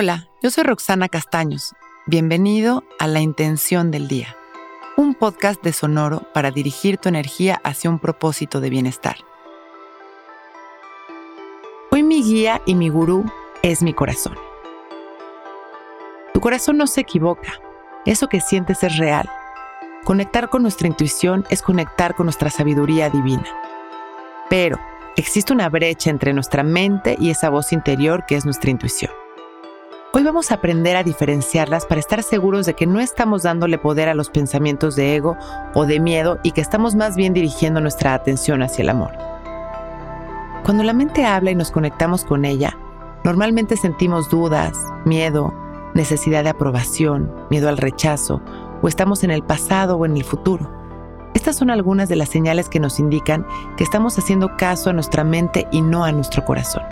[0.00, 1.74] Hola, yo soy Roxana Castaños.
[2.06, 4.36] Bienvenido a La Intención del Día,
[4.96, 9.16] un podcast de Sonoro para dirigir tu energía hacia un propósito de bienestar.
[11.90, 13.24] Hoy mi guía y mi gurú
[13.62, 14.38] es mi corazón.
[16.32, 17.54] Tu corazón no se equivoca,
[18.06, 19.28] eso que sientes es real.
[20.04, 23.48] Conectar con nuestra intuición es conectar con nuestra sabiduría divina.
[24.48, 24.78] Pero
[25.16, 29.10] existe una brecha entre nuestra mente y esa voz interior que es nuestra intuición.
[30.18, 34.08] Hoy vamos a aprender a diferenciarlas para estar seguros de que no estamos dándole poder
[34.08, 35.36] a los pensamientos de ego
[35.74, 39.12] o de miedo y que estamos más bien dirigiendo nuestra atención hacia el amor.
[40.64, 42.76] Cuando la mente habla y nos conectamos con ella,
[43.22, 45.54] normalmente sentimos dudas, miedo,
[45.94, 48.42] necesidad de aprobación, miedo al rechazo,
[48.82, 50.68] o estamos en el pasado o en el futuro.
[51.34, 55.22] Estas son algunas de las señales que nos indican que estamos haciendo caso a nuestra
[55.22, 56.82] mente y no a nuestro corazón.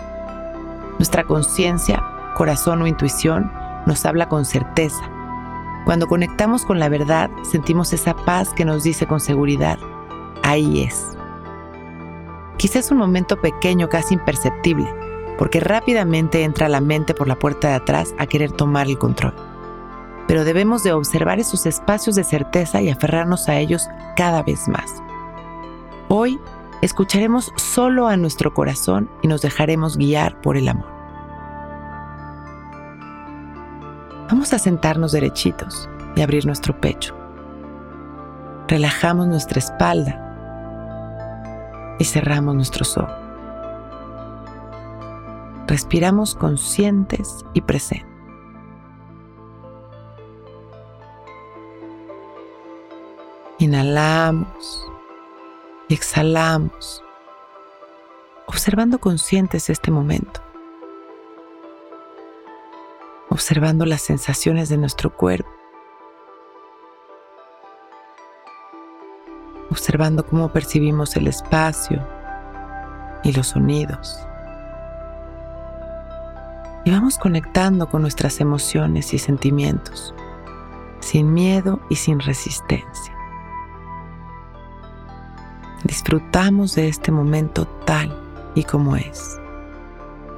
[0.97, 2.01] Nuestra conciencia
[2.37, 3.51] corazón o intuición
[3.87, 5.09] nos habla con certeza.
[5.85, 9.79] Cuando conectamos con la verdad, sentimos esa paz que nos dice con seguridad,
[10.43, 11.17] ahí es.
[12.57, 14.87] Quizás un momento pequeño, casi imperceptible,
[15.39, 19.33] porque rápidamente entra la mente por la puerta de atrás a querer tomar el control.
[20.27, 25.01] Pero debemos de observar esos espacios de certeza y aferrarnos a ellos cada vez más.
[26.07, 26.39] Hoy
[26.83, 30.96] escucharemos solo a nuestro corazón y nos dejaremos guiar por el amor.
[34.29, 37.15] Vamos a sentarnos derechitos y abrir nuestro pecho.
[38.67, 40.23] Relajamos nuestra espalda
[41.97, 43.15] y cerramos nuestros ojos.
[45.67, 48.07] Respiramos conscientes y presentes.
[53.59, 54.87] Inhalamos
[55.87, 57.01] y exhalamos,
[58.45, 60.46] observando conscientes este momento.
[63.29, 65.49] Observando las sensaciones de nuestro cuerpo,
[69.69, 72.05] observando cómo percibimos el espacio
[73.23, 74.19] y los sonidos.
[76.85, 80.15] Y vamos conectando con nuestras emociones y sentimientos,
[81.01, 83.13] sin miedo y sin resistencia.
[85.83, 88.17] Disfrutamos de este momento tal
[88.55, 89.37] y como es,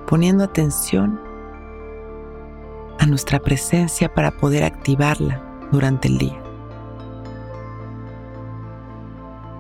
[0.08, 1.29] poniendo atención
[3.00, 6.42] a nuestra presencia para poder activarla durante el día.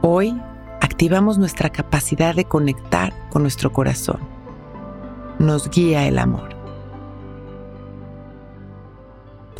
[0.02, 0.40] Hoy
[0.82, 4.20] activamos nuestra capacidad de conectar con nuestro corazón.
[5.40, 6.50] Nos guía el amor.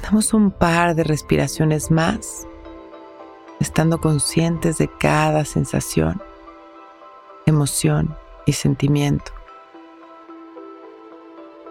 [0.02, 2.48] Damos un par de respiraciones más,
[3.60, 6.22] estando conscientes de cada sensación,
[7.46, 8.16] emoción
[8.46, 9.39] y sentimiento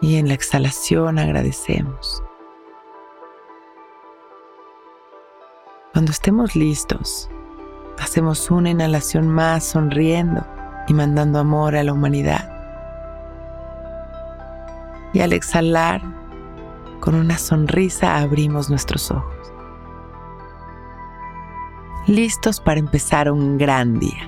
[0.01, 2.23] y en la exhalación agradecemos.
[5.93, 7.29] Cuando estemos listos,
[7.99, 10.47] hacemos una inhalación más sonriendo
[10.87, 12.55] y mandando amor a la humanidad.
[15.13, 16.03] Y al exhalar,
[17.01, 19.35] con una sonrisa abrimos nuestros ojos.
[22.07, 24.28] Listos para empezar un gran día.